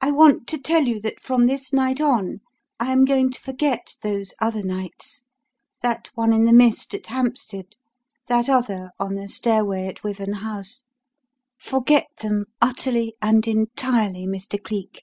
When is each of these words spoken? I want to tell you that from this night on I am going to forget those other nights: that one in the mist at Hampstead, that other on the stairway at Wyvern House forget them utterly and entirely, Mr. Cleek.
I 0.00 0.12
want 0.12 0.46
to 0.50 0.56
tell 0.56 0.84
you 0.84 1.00
that 1.00 1.18
from 1.18 1.48
this 1.48 1.72
night 1.72 2.00
on 2.00 2.42
I 2.78 2.92
am 2.92 3.04
going 3.04 3.28
to 3.32 3.40
forget 3.40 3.96
those 4.00 4.32
other 4.40 4.62
nights: 4.62 5.22
that 5.80 6.10
one 6.14 6.32
in 6.32 6.44
the 6.44 6.52
mist 6.52 6.94
at 6.94 7.08
Hampstead, 7.08 7.74
that 8.28 8.48
other 8.48 8.92
on 9.00 9.16
the 9.16 9.28
stairway 9.28 9.88
at 9.88 10.04
Wyvern 10.04 10.34
House 10.34 10.84
forget 11.58 12.06
them 12.20 12.44
utterly 12.60 13.16
and 13.20 13.44
entirely, 13.48 14.26
Mr. 14.28 14.62
Cleek. 14.62 15.02